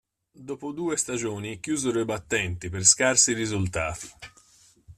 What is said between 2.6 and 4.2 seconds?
per scarsi risultati.